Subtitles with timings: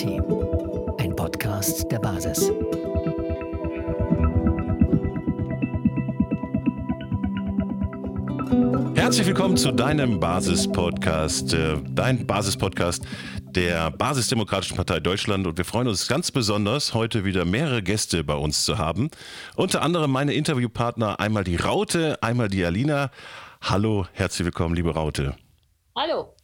[0.00, 0.24] Team,
[0.98, 2.50] ein Podcast der Basis.
[8.94, 13.04] Herzlich willkommen zu deinem Basis-Podcast, äh, dein Basis-Podcast
[13.42, 15.46] der Basisdemokratischen Partei Deutschland.
[15.46, 19.10] Und wir freuen uns ganz besonders, heute wieder mehrere Gäste bei uns zu haben.
[19.54, 23.10] Unter anderem meine Interviewpartner, einmal die Raute, einmal die Alina.
[23.60, 25.36] Hallo, herzlich willkommen, liebe Raute.
[25.94, 26.34] Hallo.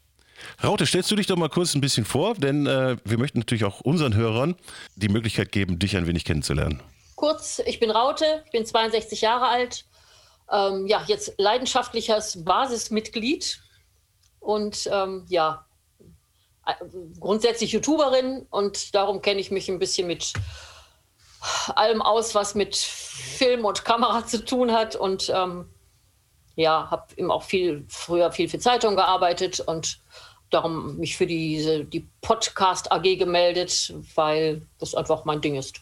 [0.63, 3.65] Raute, stellst du dich doch mal kurz ein bisschen vor, denn äh, wir möchten natürlich
[3.65, 4.57] auch unseren Hörern
[4.95, 6.83] die Möglichkeit geben, dich ein wenig kennenzulernen.
[7.15, 9.85] Kurz, ich bin Raute, ich bin 62 Jahre alt,
[10.51, 13.61] ähm, ja, jetzt leidenschaftliches Basismitglied
[14.41, 15.67] und ähm, ja,
[16.65, 16.73] äh,
[17.21, 20.33] grundsätzlich YouTuberin und darum kenne ich mich ein bisschen mit
[21.75, 25.69] allem aus, was mit Film und Kamera zu tun hat und ähm,
[26.55, 30.01] ja, habe eben auch viel früher viel für Zeitung gearbeitet und
[30.51, 35.81] darum mich für diese, die Podcast AG gemeldet, weil das einfach mein Ding ist.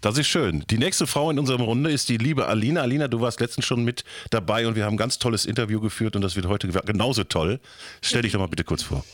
[0.00, 0.64] Das ist schön.
[0.70, 2.80] Die nächste Frau in unserer Runde ist die liebe Alina.
[2.80, 6.16] Alina, du warst letztens schon mit dabei und wir haben ein ganz tolles Interview geführt
[6.16, 7.60] und das wird heute genauso toll.
[8.00, 9.04] Stell dich doch mal bitte kurz vor.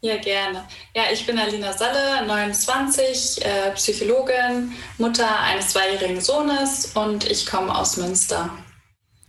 [0.00, 0.64] Ja, gerne.
[0.94, 7.76] Ja, ich bin Alina Salle, 29, äh, Psychologin, Mutter eines zweijährigen Sohnes und ich komme
[7.76, 8.50] aus Münster.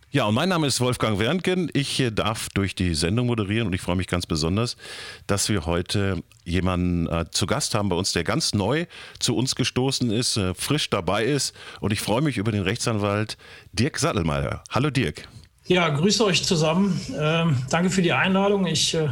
[0.09, 1.69] Ja, und mein Name ist Wolfgang Wernken.
[1.73, 4.77] Ich äh, darf durch die Sendung moderieren und ich freue mich ganz besonders,
[5.27, 8.85] dass wir heute jemanden äh, zu Gast haben bei uns, der ganz neu
[9.19, 11.53] zu uns gestoßen ist, äh, frisch dabei ist.
[11.81, 13.37] Und ich freue mich über den Rechtsanwalt
[13.73, 14.63] Dirk Sattelmeier.
[14.71, 15.27] Hallo Dirk.
[15.65, 17.01] Ja, grüße euch zusammen.
[17.19, 18.65] Ähm, danke für die Einladung.
[18.65, 19.09] Ich, äh,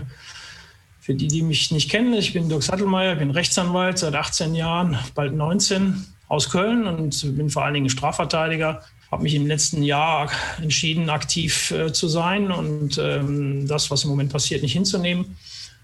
[1.02, 4.98] für die, die mich nicht kennen, ich bin Dirk Sattelmeier, bin Rechtsanwalt seit 18 Jahren,
[5.14, 10.30] bald 19 aus Köln und bin vor allen Dingen Strafverteidiger habe mich im letzten Jahr
[10.62, 15.38] entschieden, aktiv äh, zu sein und ähm, das, was im Moment passiert, nicht hinzunehmen.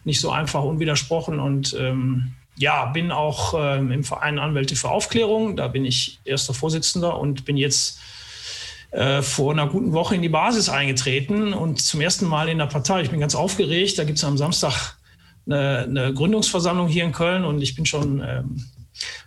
[0.03, 5.55] Nicht so einfach unwidersprochen und ähm, ja, bin auch ähm, im Verein Anwälte für Aufklärung.
[5.55, 7.99] Da bin ich erster Vorsitzender und bin jetzt
[8.91, 12.65] äh, vor einer guten Woche in die Basis eingetreten und zum ersten Mal in der
[12.65, 13.01] Partei.
[13.01, 13.97] Ich bin ganz aufgeregt.
[13.97, 14.97] Da gibt es am Samstag
[15.45, 18.65] eine, eine, Gründungsversammlung hier in Köln und ich bin schon, ähm,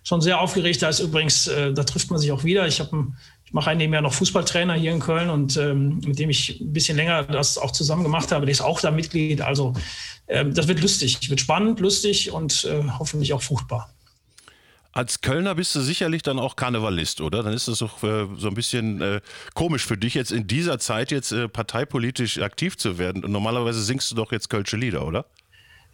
[0.02, 0.82] schon sehr aufgeregt.
[0.82, 2.66] Da ist übrigens, äh, da trifft man sich auch wieder.
[2.66, 3.16] Ich habe einen
[3.54, 6.96] mache einen nebenher noch Fußballtrainer hier in Köln und ähm, mit dem ich ein bisschen
[6.96, 8.46] länger das auch zusammen gemacht habe.
[8.46, 9.42] Der ist auch da Mitglied.
[9.42, 9.74] Also
[10.26, 13.94] ähm, das wird lustig, wird spannend, lustig und äh, hoffentlich auch fruchtbar.
[14.90, 17.44] Als Kölner bist du sicherlich dann auch Karnevalist, oder?
[17.44, 19.20] Dann ist es doch äh, so ein bisschen äh,
[19.54, 23.24] komisch für dich jetzt in dieser Zeit jetzt äh, parteipolitisch aktiv zu werden.
[23.24, 25.26] Und normalerweise singst du doch jetzt Kölsche Lieder, oder?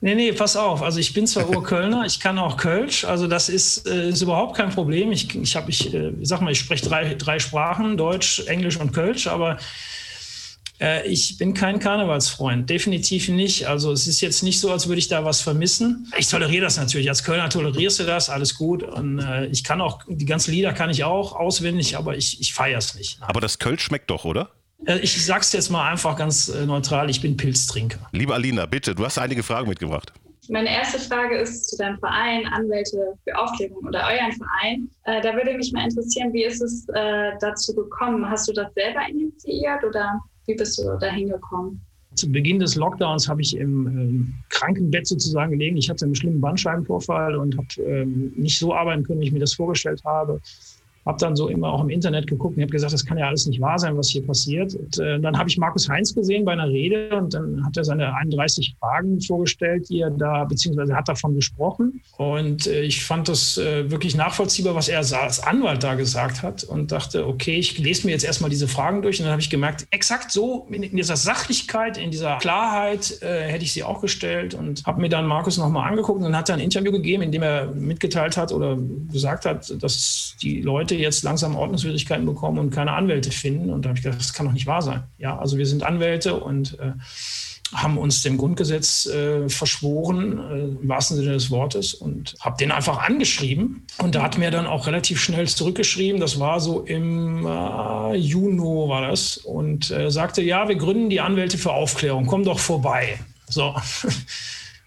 [0.03, 0.83] Nee, nee, pass auf.
[0.83, 4.56] Also ich bin zwar Urkölner, ich kann auch Kölsch, also das ist, äh, ist überhaupt
[4.56, 5.12] kein Problem.
[5.12, 8.93] Ich, ich, hab, ich äh, sag mal, ich spreche drei, drei Sprachen, Deutsch, Englisch und
[8.93, 9.59] Kölsch, aber
[10.81, 13.66] äh, ich bin kein Karnevalsfreund, definitiv nicht.
[13.66, 16.10] Also es ist jetzt nicht so, als würde ich da was vermissen.
[16.16, 17.10] Ich toleriere das natürlich.
[17.10, 18.83] Als Kölner tolerierst du das, alles gut.
[18.83, 22.55] Und äh, ich kann auch, die ganzen Lieder kann ich auch auswendig, aber ich, ich
[22.55, 23.19] feiere es nicht.
[23.21, 24.50] Aber das Kölsch schmeckt doch, oder?
[24.87, 27.99] Äh, ich sag's jetzt mal einfach ganz äh, neutral, ich bin Pilztrinker.
[28.13, 30.13] Liebe Alina, bitte, du hast einige Fragen mitgebracht.
[30.49, 34.91] Meine erste Frage ist zu deinem Verein, Anwälte für Aufklärung oder euren Verein.
[35.05, 38.29] Äh, da würde mich mal interessieren, wie ist es äh, dazu gekommen?
[38.29, 41.81] Hast du das selber initiiert oder wie bist du da hingekommen?
[42.17, 45.77] Zu Beginn des Lockdowns habe ich im ähm, Krankenbett sozusagen gelegen.
[45.77, 49.39] Ich hatte einen schlimmen Bandscheibenvorfall und habe ähm, nicht so arbeiten können, wie ich mir
[49.39, 50.41] das vorgestellt habe
[51.06, 53.47] habe dann so immer auch im Internet geguckt und habe gesagt, das kann ja alles
[53.47, 54.75] nicht wahr sein, was hier passiert.
[54.75, 57.84] Und äh, dann habe ich Markus Heinz gesehen bei einer Rede und dann hat er
[57.84, 62.03] seine 31 Fragen vorgestellt, die er da, beziehungsweise hat davon gesprochen.
[62.19, 66.65] Und äh, ich fand das äh, wirklich nachvollziehbar, was er als Anwalt da gesagt hat
[66.65, 69.50] und dachte, okay, ich lese mir jetzt erstmal diese Fragen durch und dann habe ich
[69.50, 74.00] gemerkt, exakt so in, in dieser Sachlichkeit, in dieser Klarheit äh, hätte ich sie auch
[74.00, 77.22] gestellt und habe mir dann Markus nochmal angeguckt und dann hat er ein Interview gegeben,
[77.22, 78.77] in dem er mitgeteilt hat oder
[79.10, 83.71] gesagt hat, dass die Leute Leute jetzt langsam Ordnungswidrigkeiten bekommen und keine Anwälte finden.
[83.71, 85.04] Und da habe ich gedacht, das kann doch nicht wahr sein.
[85.19, 86.92] Ja, also wir sind Anwälte und äh,
[87.72, 92.72] haben uns dem Grundgesetz äh, verschworen, äh, im wahrsten Sinne des Wortes, und habe den
[92.72, 93.87] einfach angeschrieben.
[93.98, 98.60] Und da hat mir dann auch relativ schnell zurückgeschrieben, das war so im äh, Juni
[98.89, 103.19] war das, und äh, sagte, ja, wir gründen die Anwälte für Aufklärung, komm doch vorbei.
[103.48, 103.75] So.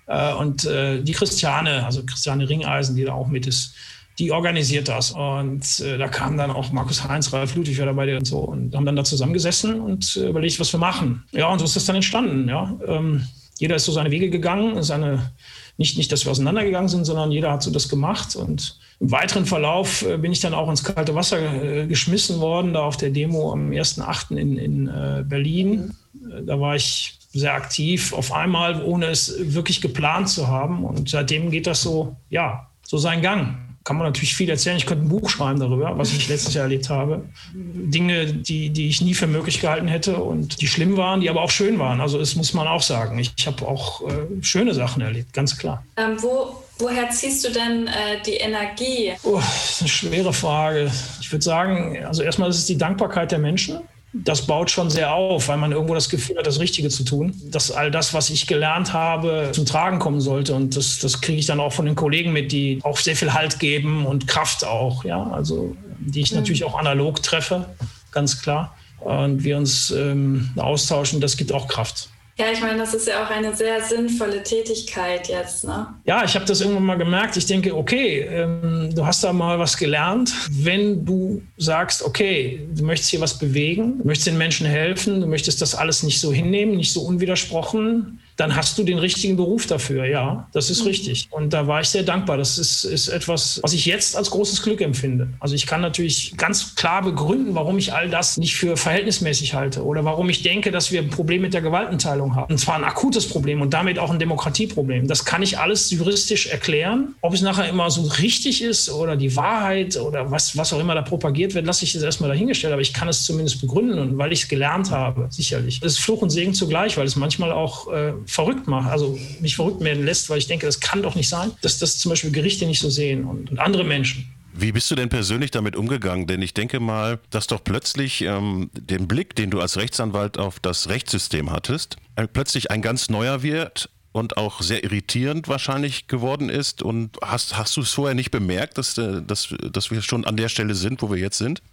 [0.06, 3.74] Äh, und äh, die Christiane, also Christiane Ringeisen, die da auch mit ist,
[4.20, 5.12] die organisiert das.
[5.12, 8.76] Und äh, da kam dann auch Markus Heinz, Ralf Ludwig war dabei und so und
[8.76, 11.24] haben dann da zusammengesessen und äh, überlegt, was wir machen.
[11.32, 12.48] Ja, und so ist das dann entstanden.
[12.48, 12.78] Ja.
[12.88, 13.28] Ähm,
[13.58, 15.32] jeder ist so seine Wege gegangen, seine,
[15.78, 18.36] nicht, nicht, dass wir auseinandergegangen sind, sondern jeder hat so das gemacht.
[18.36, 22.74] Und im weiteren Verlauf äh, bin ich dann auch ins kalte Wasser äh, geschmissen worden,
[22.74, 24.36] da auf der Demo am 1.8.
[24.36, 25.94] in, in äh, Berlin.
[26.14, 30.84] Äh, da war ich sehr aktiv auf einmal, ohne es wirklich geplant zu haben.
[30.84, 34.78] Und seitdem geht das so, ja, so seinen Gang kann man natürlich viel erzählen.
[34.78, 37.26] Ich könnte ein Buch schreiben darüber, was ich letztes Jahr erlebt habe.
[37.54, 41.42] Dinge, die, die ich nie für möglich gehalten hätte und die schlimm waren, die aber
[41.42, 42.00] auch schön waren.
[42.00, 43.20] Also das muss man auch sagen.
[43.20, 45.86] Ich, ich habe auch äh, schöne Sachen erlebt, ganz klar.
[45.98, 49.14] Ähm, wo, woher ziehst du denn äh, die Energie?
[49.24, 50.90] Oh, das ist eine schwere Frage.
[51.20, 53.82] Ich würde sagen, also erstmal ist es die Dankbarkeit der Menschen
[54.14, 57.34] das baut schon sehr auf, weil man irgendwo das Gefühl hat, das Richtige zu tun.
[57.46, 60.54] Dass all das, was ich gelernt habe, zum Tragen kommen sollte.
[60.54, 63.34] Und das, das kriege ich dann auch von den Kollegen mit, die auch sehr viel
[63.34, 65.04] Halt geben und Kraft auch.
[65.04, 66.38] Ja, also die ich mhm.
[66.38, 67.66] natürlich auch analog treffe,
[68.12, 68.76] ganz klar.
[69.00, 72.10] Und wir uns ähm, austauschen, das gibt auch Kraft.
[72.36, 75.88] Ja, ich meine, das ist ja auch eine sehr sinnvolle Tätigkeit jetzt, ne?
[76.06, 77.38] Ja, ich habe das irgendwann mal gemerkt.
[77.38, 80.34] Ich denke, okay, ähm, du hast da mal was gelernt.
[80.50, 85.28] Wenn du sagst, okay, du möchtest hier was bewegen, du möchtest den Menschen helfen, du
[85.28, 89.68] möchtest das alles nicht so hinnehmen, nicht so unwidersprochen, dann hast du den richtigen Beruf
[89.68, 90.06] dafür.
[90.06, 90.88] Ja, das ist mhm.
[90.88, 91.28] richtig.
[91.32, 92.38] Und da war ich sehr dankbar.
[92.38, 95.30] Das ist, ist etwas, was ich jetzt als großes Glück empfinde.
[95.40, 99.84] Also ich kann natürlich ganz klar begründen, warum ich all das nicht für verhältnismäßig halte
[99.84, 102.52] oder warum ich denke, dass wir ein Problem mit der Gewaltenteilung haben.
[102.52, 105.08] Und zwar ein akutes Problem und damit auch ein Demokratieproblem.
[105.08, 107.16] Das kann ich alles juristisch erklären.
[107.22, 110.96] Ob es nachher immer so richtig ist oder die Wahrheit oder was, was auch immer
[110.96, 112.74] da propagiert wird, lasse ich jetzt erstmal dahingestellt.
[112.74, 115.80] Aber ich kann es zumindest begründen und weil ich es gelernt habe, sicherlich.
[115.80, 119.56] Das ist Fluch und Segen zugleich, weil es manchmal auch äh, verrückt macht, also mich
[119.56, 122.32] verrückt werden lässt, weil ich denke, das kann doch nicht sein, dass das zum Beispiel
[122.32, 124.34] Gerichte nicht so sehen und, und andere Menschen.
[124.56, 126.28] Wie bist du denn persönlich damit umgegangen?
[126.28, 130.60] Denn ich denke mal, dass doch plötzlich ähm, den Blick, den du als Rechtsanwalt auf
[130.60, 136.50] das Rechtssystem hattest, äh, plötzlich ein ganz neuer wird und auch sehr irritierend wahrscheinlich geworden
[136.50, 136.84] ist.
[136.84, 140.38] Und hast, hast du es vorher nicht bemerkt, dass, äh, dass, dass wir schon an
[140.38, 141.64] der Stelle sind, wo wir jetzt sind?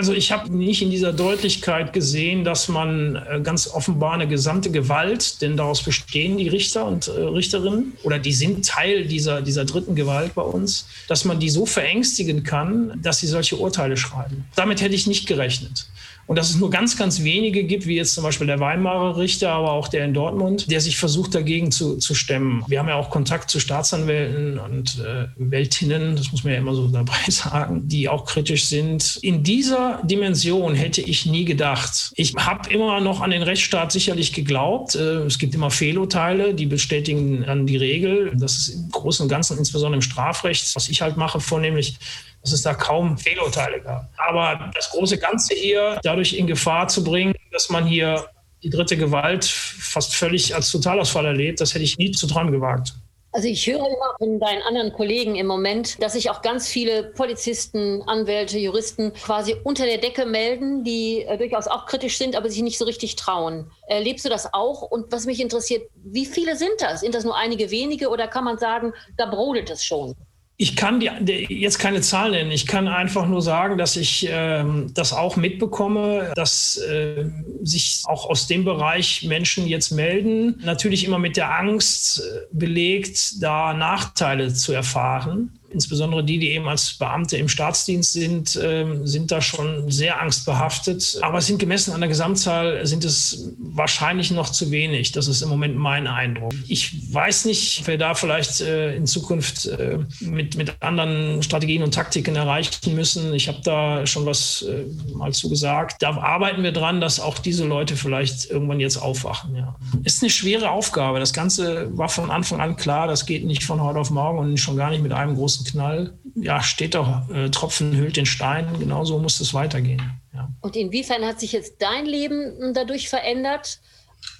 [0.00, 4.70] Also ich habe nicht in dieser Deutlichkeit gesehen, dass man äh, ganz offenbar eine gesamte
[4.70, 9.66] Gewalt, denn daraus bestehen die Richter und äh, Richterinnen oder die sind Teil dieser, dieser
[9.66, 14.46] dritten Gewalt bei uns, dass man die so verängstigen kann, dass sie solche Urteile schreiben.
[14.56, 15.86] Damit hätte ich nicht gerechnet
[16.30, 19.50] und dass es nur ganz, ganz wenige gibt, wie jetzt zum Beispiel der Weimarer Richter,
[19.50, 22.62] aber auch der in Dortmund, der sich versucht dagegen zu, zu stemmen.
[22.68, 26.72] Wir haben ja auch Kontakt zu Staatsanwälten und äh, Weltinnen, das muss man ja immer
[26.72, 29.18] so dabei sagen, die auch kritisch sind.
[29.22, 32.12] In dieser Dimension hätte ich nie gedacht.
[32.14, 34.94] Ich habe immer noch an den Rechtsstaat sicherlich geglaubt.
[34.94, 38.30] Äh, es gibt immer Fehlurteile, die bestätigen an die Regel.
[38.36, 41.96] Das ist im Großen und Ganzen, insbesondere im Strafrecht, was ich halt mache, vornehmlich
[42.42, 44.08] dass es da kaum Fehlurteile gab.
[44.16, 48.28] Aber das große Ganze hier dadurch in Gefahr zu bringen, dass man hier
[48.62, 52.94] die dritte Gewalt fast völlig als Totalausfall erlebt, das hätte ich nie zu träumen gewagt.
[53.32, 57.04] Also ich höre immer von deinen anderen Kollegen im Moment, dass sich auch ganz viele
[57.04, 62.50] Polizisten, Anwälte, Juristen quasi unter der Decke melden, die äh, durchaus auch kritisch sind, aber
[62.50, 63.70] sich nicht so richtig trauen.
[63.86, 64.82] Erlebst du das auch?
[64.82, 67.02] Und was mich interessiert, wie viele sind das?
[67.02, 70.16] Sind das nur einige wenige oder kann man sagen, da brodelt es schon?
[70.60, 72.50] Ich kann die, jetzt keine Zahl nennen.
[72.50, 77.24] Ich kann einfach nur sagen, dass ich ähm, das auch mitbekomme, dass äh,
[77.62, 80.60] sich auch aus dem Bereich Menschen jetzt melden.
[80.62, 86.68] Natürlich immer mit der Angst äh, belegt, da Nachteile zu erfahren insbesondere die, die eben
[86.68, 91.18] als Beamte im Staatsdienst sind, ähm, sind da schon sehr angstbehaftet.
[91.22, 95.12] Aber es sind gemessen an der Gesamtzahl, sind es wahrscheinlich noch zu wenig.
[95.12, 96.52] Das ist im Moment mein Eindruck.
[96.68, 101.94] Ich weiß nicht, wer da vielleicht äh, in Zukunft äh, mit, mit anderen Strategien und
[101.94, 103.32] Taktiken erreichen müssen.
[103.34, 106.02] Ich habe da schon was äh, mal zu gesagt.
[106.02, 109.54] Da arbeiten wir dran, dass auch diese Leute vielleicht irgendwann jetzt aufwachen.
[109.54, 109.76] Ja.
[110.04, 111.20] Ist eine schwere Aufgabe.
[111.20, 114.58] Das Ganze war von Anfang an klar, das geht nicht von heute auf morgen und
[114.58, 118.26] schon gar nicht mit einem großen großen Knall, ja, steht doch, äh, Tropfen hüllt den
[118.26, 120.20] Stein, genauso muss es weitergehen.
[120.34, 120.48] Ja.
[120.60, 123.80] Und inwiefern hat sich jetzt dein Leben dadurch verändert?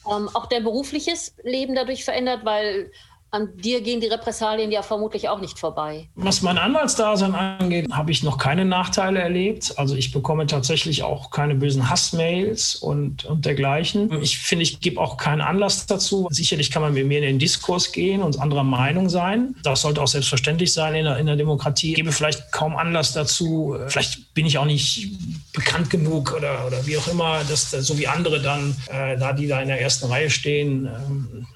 [0.07, 2.91] Ähm, auch dein berufliches Leben dadurch verändert, weil
[3.33, 6.09] an dir gehen die Repressalien ja vermutlich auch nicht vorbei.
[6.15, 9.75] Was mein Anwaltsdasein angeht, habe ich noch keine Nachteile erlebt.
[9.77, 14.11] Also ich bekomme tatsächlich auch keine bösen Hassmails und, und dergleichen.
[14.23, 16.29] Ich finde, ich gebe auch keinen Anlass dazu.
[16.31, 19.55] Sicherlich kann man mit mir in den Diskurs gehen und anderer Meinung sein.
[19.63, 21.91] Das sollte auch selbstverständlich sein in der, in der Demokratie.
[21.91, 23.77] Ich gebe vielleicht kaum Anlass dazu.
[23.87, 25.09] Vielleicht bin ich auch nicht
[25.53, 29.47] bekannt genug oder, oder wie auch immer, dass so wie andere dann, äh, da die
[29.47, 31.47] da in der ersten Reihe stehen, ähm,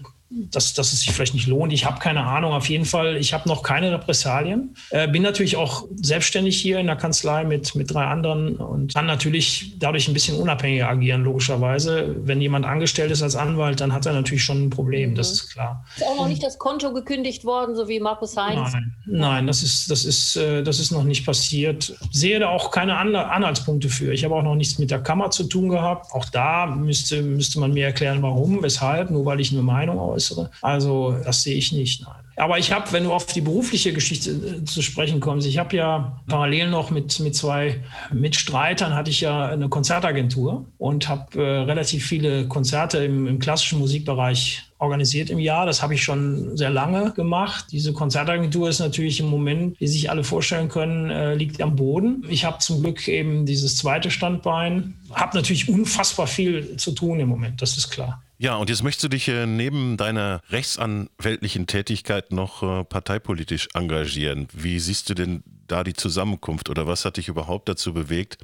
[0.50, 1.72] dass, dass es sich vielleicht nicht lohnt.
[1.72, 2.52] Ich habe keine Ahnung.
[2.52, 4.74] Auf jeden Fall, ich habe noch keine Repressalien.
[4.90, 9.06] Äh, bin natürlich auch selbstständig hier in der Kanzlei mit, mit drei anderen und kann
[9.06, 12.16] natürlich dadurch ein bisschen unabhängiger agieren, logischerweise.
[12.24, 15.14] Wenn jemand angestellt ist als Anwalt, dann hat er natürlich schon ein Problem, mhm.
[15.14, 15.84] das ist klar.
[15.96, 18.72] Ist auch noch nicht das Konto gekündigt worden, so wie Markus Heinz?
[18.72, 21.94] Nein, nein das, ist, das, ist, äh, das ist noch nicht passiert.
[22.10, 24.12] Sehe da auch keine Anhaltspunkte für.
[24.12, 26.12] Ich habe auch noch nichts mit der Kammer zu tun gehabt.
[26.12, 30.23] Auch da müsste, müsste man mir erklären, warum, weshalb, nur weil ich eine Meinung aus
[30.24, 30.50] größere.
[30.62, 32.14] Also das sehe ich nicht, nein.
[32.36, 35.76] Aber ich habe, wenn du auf die berufliche Geschichte äh, zu sprechen kommst, ich habe
[35.76, 37.80] ja parallel noch mit, mit zwei
[38.12, 43.78] Mitstreitern hatte ich ja eine Konzertagentur und habe äh, relativ viele Konzerte im, im klassischen
[43.78, 45.64] Musikbereich organisiert im Jahr.
[45.64, 47.66] Das habe ich schon sehr lange gemacht.
[47.70, 52.24] Diese Konzertagentur ist natürlich im Moment, wie sich alle vorstellen können, äh, liegt am Boden.
[52.28, 54.94] Ich habe zum Glück eben dieses zweite Standbein.
[55.12, 58.20] Habe natürlich unfassbar viel zu tun im Moment, das ist klar.
[58.44, 64.48] Ja, und jetzt möchtest du dich äh, neben deiner rechtsanwältlichen Tätigkeit noch äh, parteipolitisch engagieren.
[64.52, 68.36] Wie siehst du denn da die Zusammenkunft oder was hat dich überhaupt dazu bewegt,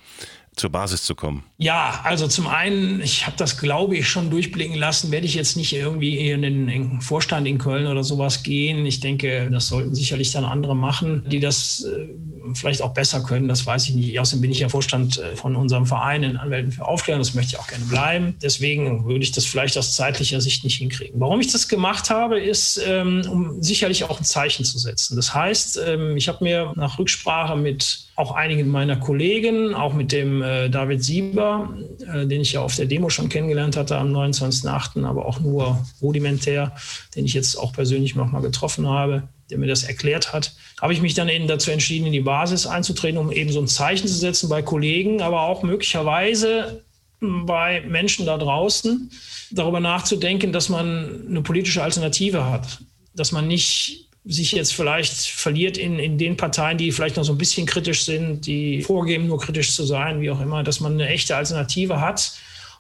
[0.57, 1.45] zur Basis zu kommen?
[1.59, 5.57] Ja, also zum einen, ich habe das, glaube ich, schon durchblicken lassen, werde ich jetzt
[5.57, 8.85] nicht irgendwie in den, Vorstand in Köln oder sowas gehen.
[8.85, 12.09] Ich denke, das sollten sicherlich dann andere machen, die das äh,
[12.55, 13.49] vielleicht auch besser können.
[13.49, 14.19] Das weiß ich nicht.
[14.19, 17.21] Außerdem bin ich ja Vorstand äh, von unserem Verein in Anwälten für Aufklärung.
[17.21, 18.35] Das möchte ich auch gerne bleiben.
[18.43, 21.21] Deswegen würde ich das vielleicht aus zeitlicher Sicht nicht hinkriegen.
[21.21, 25.17] Warum ich das gemacht habe, ist, ähm, um sicherlich auch ein Zeichen zu setzen.
[25.17, 30.13] Das heißt, ähm, ich habe mir nach Rücksprache mit auch einigen meiner Kollegen, auch mit
[30.13, 31.75] dem äh, David Sieber,
[32.07, 35.85] äh, den ich ja auf der Demo schon kennengelernt hatte am 29.08., aber auch nur
[36.03, 36.77] rudimentär,
[37.17, 41.01] den ich jetzt auch persönlich nochmal getroffen habe, der mir das erklärt hat, habe ich
[41.01, 44.15] mich dann eben dazu entschieden, in die Basis einzutreten, um eben so ein Zeichen zu
[44.15, 46.85] setzen bei Kollegen, aber auch möglicherweise
[47.21, 49.11] bei Menschen da draußen,
[49.51, 52.81] darüber nachzudenken, dass man eine politische Alternative hat,
[53.15, 57.33] dass man nicht sich jetzt vielleicht verliert in, in den Parteien, die vielleicht noch so
[57.33, 60.93] ein bisschen kritisch sind, die vorgeben, nur kritisch zu sein, wie auch immer, dass man
[60.93, 62.33] eine echte Alternative hat,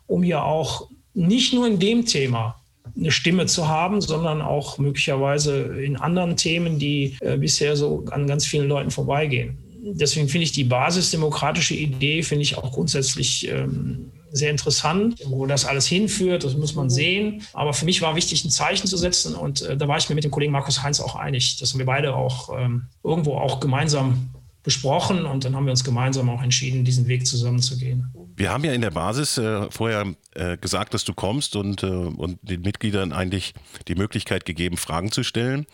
[0.07, 2.61] um hier auch nicht nur in dem Thema
[2.97, 8.27] eine Stimme zu haben, sondern auch möglicherweise in anderen Themen, die äh, bisher so an
[8.27, 9.59] ganz vielen Leuten vorbeigehen.
[9.83, 15.17] Deswegen finde ich die basisdemokratische Idee, finde ich auch grundsätzlich ähm, sehr interessant.
[15.25, 16.91] Wo das alles hinführt, das muss man mhm.
[16.91, 17.43] sehen.
[17.53, 19.35] Aber für mich war wichtig, ein Zeichen zu setzen.
[19.35, 21.87] Und äh, da war ich mir mit dem Kollegen Markus Heinz auch einig, dass wir
[21.87, 24.31] beide auch ähm, irgendwo auch gemeinsam
[24.63, 28.13] besprochen und dann haben wir uns gemeinsam auch entschieden, diesen Weg zusammenzugehen.
[28.37, 31.87] Wir haben ja in der Basis äh, vorher äh, gesagt, dass du kommst und, äh,
[31.87, 33.55] und den Mitgliedern eigentlich
[33.89, 35.67] die Möglichkeit gegeben, Fragen zu stellen.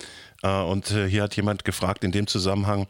[0.42, 2.86] Äh, und äh, hier hat jemand gefragt in dem Zusammenhang,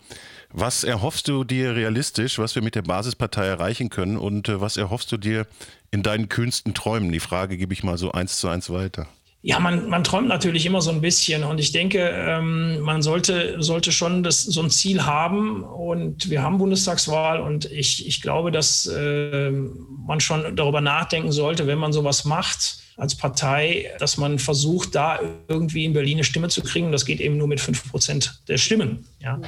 [0.53, 4.77] was erhoffst du dir realistisch, was wir mit der Basispartei erreichen können und äh, was
[4.77, 5.47] erhoffst du dir
[5.91, 7.13] in deinen kühnsten Träumen?
[7.13, 9.09] Die Frage gebe ich mal so eins zu eins weiter.
[9.43, 13.63] Ja, man, man träumt natürlich immer so ein bisschen und ich denke, ähm, man sollte,
[13.63, 18.51] sollte schon das, so ein Ziel haben und wir haben Bundestagswahl und ich, ich glaube,
[18.51, 24.39] dass äh, man schon darüber nachdenken sollte, wenn man sowas macht als Partei, dass man
[24.39, 26.93] versucht, da irgendwie in Berlin eine Stimme zu kriegen.
[26.93, 29.07] Das geht eben nur mit fünf Prozent der Stimmen.
[29.21, 29.41] Ja.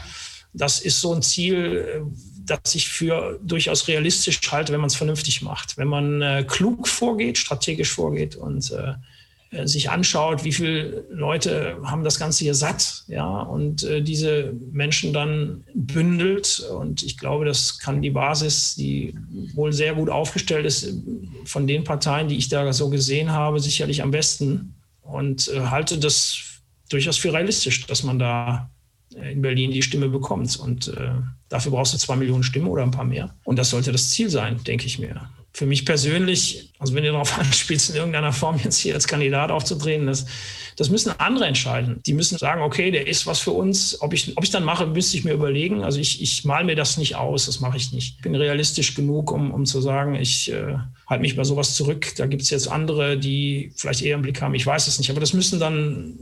[0.53, 2.01] Das ist so ein Ziel, äh,
[2.45, 5.77] das ich für durchaus realistisch halte, wenn man es vernünftig macht.
[5.77, 8.95] Wenn man äh, klug vorgeht, strategisch vorgeht und äh,
[9.65, 15.13] sich anschaut, wie viele Leute haben das Ganze hier satt, ja, und äh, diese Menschen
[15.13, 16.61] dann bündelt.
[16.77, 19.15] Und ich glaube, das kann die Basis, die
[19.55, 20.93] wohl sehr gut aufgestellt ist,
[21.45, 24.75] von den Parteien, die ich da so gesehen habe, sicherlich am besten.
[25.01, 28.71] Und äh, halte das durchaus für realistisch, dass man da
[29.15, 30.59] in Berlin die Stimme bekommt.
[30.59, 31.13] Und äh,
[31.49, 33.35] dafür brauchst du zwei Millionen Stimmen oder ein paar mehr.
[33.45, 35.31] Und das sollte das Ziel sein, denke ich mir.
[35.59, 39.51] Für mich persönlich, also wenn ihr darauf anspielst, in irgendeiner Form jetzt hier als Kandidat
[39.51, 40.25] aufzutreten, das,
[40.77, 42.01] das müssen andere entscheiden.
[42.07, 44.01] Die müssen sagen, okay, der ist was für uns.
[44.01, 45.83] Ob ich, ob ich dann mache, müsste ich mir überlegen.
[45.83, 48.19] Also ich, ich mal mir das nicht aus, das mache ich nicht.
[48.19, 50.77] Ich bin realistisch genug, um, um zu sagen, ich äh,
[51.09, 52.13] halte mich bei sowas zurück.
[52.17, 54.55] Da gibt es jetzt andere, die vielleicht eher einen Blick haben.
[54.55, 55.11] Ich weiß es nicht.
[55.11, 56.17] Aber das müssen dann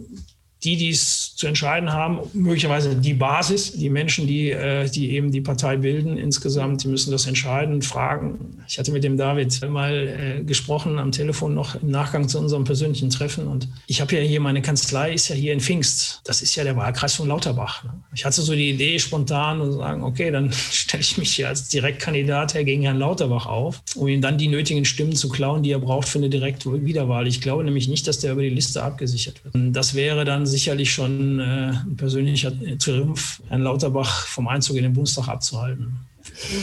[0.65, 5.31] die, die es zu entscheiden haben, möglicherweise die Basis, die Menschen, die, äh, die eben
[5.31, 8.63] die Partei bilden insgesamt, die müssen das entscheiden fragen.
[8.67, 12.65] Ich hatte mit dem David mal äh, gesprochen am Telefon noch im Nachgang zu unserem
[12.65, 16.23] persönlichen Treffen und ich habe ja hier, meine Kanzlei ist ja hier in Pfingst.
[16.25, 17.85] Das ist ja der Wahlkreis von Lauterbach.
[17.85, 17.91] Ne?
[18.15, 21.69] Ich hatte so die Idee spontan und sagen, okay, dann stelle ich mich hier als
[21.69, 25.81] Direktkandidat gegen Herrn Lauterbach auf, um ihm dann die nötigen Stimmen zu klauen, die er
[25.81, 27.27] braucht für eine direkte Wiederwahl.
[27.27, 29.77] Ich glaube nämlich nicht, dass der über die Liste abgesichert wird.
[29.77, 34.93] Das wäre dann sicherlich schon äh, ein persönlicher Triumph, Herrn Lauterbach vom Einzug in den
[34.93, 35.99] Bundestag abzuhalten.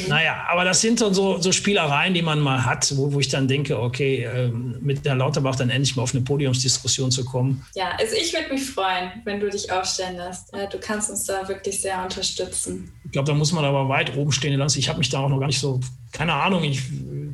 [0.08, 3.29] Naja, aber das sind dann so, so Spielereien, die man mal hat, wo, wo ich
[3.29, 7.65] dann denke, okay, ähm, mit Herrn Lauterbach dann endlich mal auf eine Podiumsdiskussion zu kommen.
[7.75, 10.51] Ja, also ich würde mich freuen, wenn du dich aufstellen lässt.
[10.72, 12.91] Du kannst uns da wirklich sehr unterstützen.
[13.05, 14.79] Ich glaube, da muss man aber weit oben stehen lassen.
[14.79, 15.79] Ich habe mich da auch noch gar nicht so,
[16.12, 16.82] keine Ahnung, ich,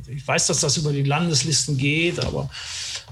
[0.08, 2.50] ich weiß, dass das über die Landeslisten geht, aber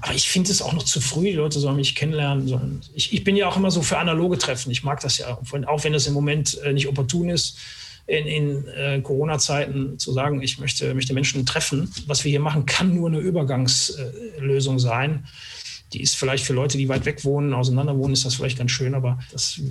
[0.01, 2.81] aber ich finde es auch noch zu früh, die Leute sollen mich kennenlernen.
[2.93, 4.71] Ich, ich, bin ja auch immer so für analoge Treffen.
[4.71, 7.57] Ich mag das ja, auch wenn es im Moment äh, nicht opportun ist,
[8.09, 11.93] in, in äh, Corona-Zeiten zu sagen, ich möchte, möchte Menschen treffen.
[12.07, 15.27] Was wir hier machen, kann nur eine Übergangslösung sein.
[15.93, 18.71] Die ist vielleicht für Leute, die weit weg wohnen, auseinander wohnen, ist das vielleicht ganz
[18.71, 19.61] schön, aber das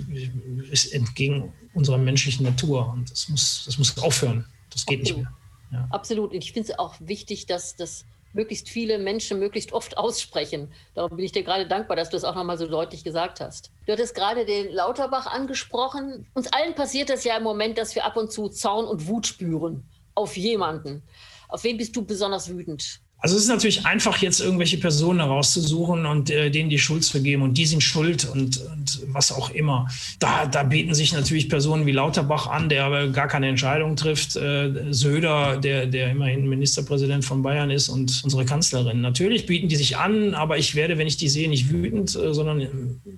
[0.71, 4.45] ist entgegen unserer menschlichen Natur und das muss, das muss aufhören.
[4.69, 5.17] Das geht Absolut.
[5.17, 5.29] nicht
[5.71, 5.79] mehr.
[5.79, 5.87] Ja.
[5.91, 6.31] Absolut.
[6.31, 10.71] Und ich finde es auch wichtig, dass das möglichst viele Menschen möglichst oft aussprechen.
[10.93, 13.71] Darum bin ich dir gerade dankbar, dass du das auch nochmal so deutlich gesagt hast.
[13.85, 16.27] Du hattest gerade den Lauterbach angesprochen.
[16.33, 19.27] Uns allen passiert das ja im Moment, dass wir ab und zu Zaun und Wut
[19.27, 21.03] spüren auf jemanden.
[21.47, 23.01] Auf wen bist du besonders wütend?
[23.21, 27.21] Also es ist natürlich einfach, jetzt irgendwelche Personen herauszusuchen und äh, denen die Schuld zu
[27.21, 29.89] geben und die sind schuld und, und, was auch immer.
[30.19, 34.37] Da, da bieten sich natürlich Personen wie Lauterbach an, der aber gar keine Entscheidung trifft.
[34.37, 39.01] Äh, Söder, der, der immerhin Ministerpräsident von Bayern ist und unsere Kanzlerin.
[39.01, 42.33] Natürlich bieten die sich an, aber ich werde, wenn ich die sehe, nicht wütend, äh,
[42.33, 42.69] sondern äh,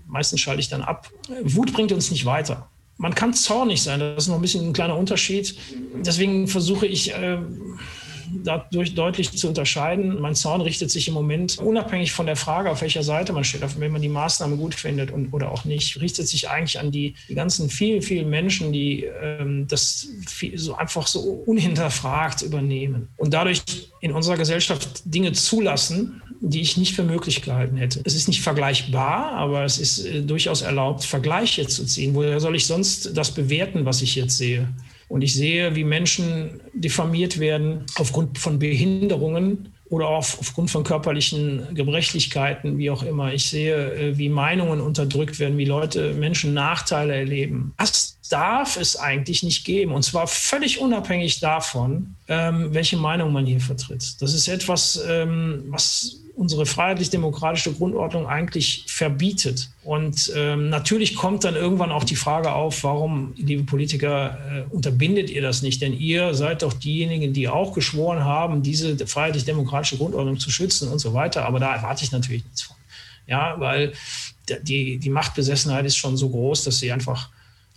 [0.07, 1.09] meistens schalte ich dann ab.
[1.43, 2.71] Wut bringt uns nicht weiter.
[2.97, 5.55] Man kann zornig sein, das ist noch ein bisschen ein kleiner Unterschied.
[6.05, 7.37] Deswegen versuche ich äh,
[8.43, 10.19] dadurch deutlich zu unterscheiden.
[10.19, 13.61] Mein Zorn richtet sich im Moment unabhängig von der Frage, auf welcher Seite man steht,
[13.79, 17.15] wenn man die Maßnahme gut findet und, oder auch nicht, richtet sich eigentlich an die,
[17.29, 23.33] die ganzen vielen, vielen Menschen, die ähm, das viel, so einfach so unhinterfragt übernehmen und
[23.33, 23.61] dadurch
[24.01, 28.01] in unserer Gesellschaft Dinge zulassen, die ich nicht für möglich gehalten hätte.
[28.03, 32.15] Es ist nicht vergleichbar, aber es ist äh, durchaus erlaubt, Vergleiche zu ziehen.
[32.15, 34.67] Woher soll ich sonst das bewerten, was ich jetzt sehe?
[35.11, 41.75] Und ich sehe, wie Menschen diffamiert werden aufgrund von Behinderungen oder auch aufgrund von körperlichen
[41.75, 43.33] Gebrechlichkeiten, wie auch immer.
[43.33, 47.73] Ich sehe, äh, wie Meinungen unterdrückt werden, wie Leute, Menschen Nachteile erleben.
[47.77, 49.91] Das darf es eigentlich nicht geben.
[49.91, 54.21] Und zwar völlig unabhängig davon, ähm, welche Meinung man hier vertritt.
[54.21, 59.69] Das ist etwas, ähm, was unsere freiheitlich-demokratische Grundordnung eigentlich verbietet.
[59.83, 65.29] Und ähm, natürlich kommt dann irgendwann auch die Frage auf, warum, liebe Politiker, äh, unterbindet
[65.29, 65.83] ihr das nicht?
[65.83, 70.97] Denn ihr seid doch diejenigen, die auch geschworen haben, diese freiheitlich-demokratische Grundordnung zu schützen und
[70.97, 71.45] so weiter.
[71.45, 72.75] Aber da erwarte ich natürlich nichts von.
[73.27, 73.93] Ja, weil
[74.63, 77.29] die, die Machtbesessenheit ist schon so groß, dass sie einfach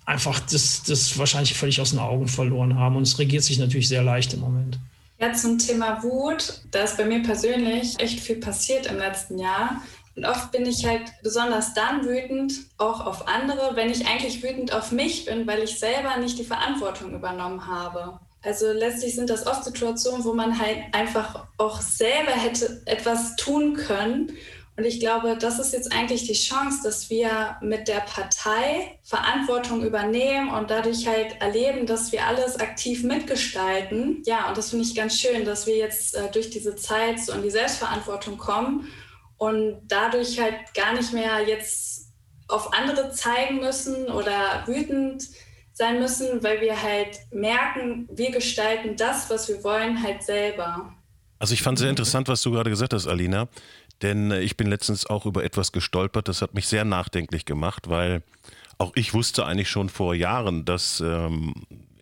[0.07, 2.97] einfach das, das wahrscheinlich völlig aus den Augen verloren haben.
[2.97, 4.79] Und es regiert sich natürlich sehr leicht im Moment.
[5.19, 9.81] Ja, zum Thema Wut, da ist bei mir persönlich echt viel passiert im letzten Jahr.
[10.17, 14.73] Und oft bin ich halt besonders dann wütend, auch auf andere, wenn ich eigentlich wütend
[14.73, 18.21] auf mich bin, weil ich selber nicht die Verantwortung übernommen habe.
[18.43, 23.75] Also letztlich sind das oft Situationen, wo man halt einfach auch selber hätte etwas tun
[23.75, 24.33] können
[24.77, 29.85] und ich glaube, das ist jetzt eigentlich die Chance, dass wir mit der Partei Verantwortung
[29.85, 34.23] übernehmen und dadurch halt erleben, dass wir alles aktiv mitgestalten.
[34.27, 37.33] Ja, und das finde ich ganz schön, dass wir jetzt äh, durch diese Zeit so
[37.33, 38.89] in die Selbstverantwortung kommen
[39.39, 42.13] und dadurch halt gar nicht mehr jetzt
[42.49, 45.23] auf andere zeigen müssen oder wütend
[45.73, 50.95] sein müssen, weil wir halt merken, wir gestalten das, was wir wollen, halt selber.
[51.45, 53.49] Also ich fand sehr interessant, was du gerade gesagt hast, Alina.
[54.01, 57.91] Denn äh, ich bin letztens auch über etwas gestolpert, das hat mich sehr nachdenklich gemacht,
[57.91, 58.23] weil
[58.79, 61.53] auch ich wusste eigentlich schon vor Jahren, dass ähm,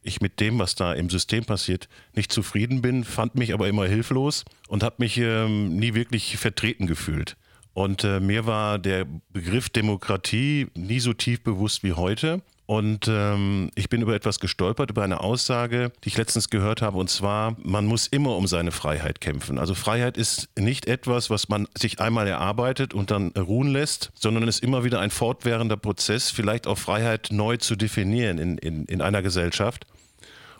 [0.04, 3.84] ich mit dem, was da im System passiert, nicht zufrieden bin, fand mich aber immer
[3.86, 7.36] hilflos und habe mich ähm, nie wirklich vertreten gefühlt.
[7.74, 12.42] Und äh, mir war der Begriff Demokratie nie so tief bewusst wie heute.
[12.66, 16.96] Und ähm, ich bin über etwas gestolpert, über eine Aussage, die ich letztens gehört habe,
[16.96, 19.58] und zwar, man muss immer um seine Freiheit kämpfen.
[19.58, 24.44] Also Freiheit ist nicht etwas, was man sich einmal erarbeitet und dann ruhen lässt, sondern
[24.44, 28.84] es ist immer wieder ein fortwährender Prozess, vielleicht auch Freiheit neu zu definieren in, in,
[28.84, 29.84] in einer Gesellschaft.